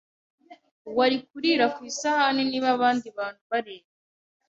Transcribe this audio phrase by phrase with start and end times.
[0.97, 3.89] Wari kurira ku isahani niba abandi bantu bareba.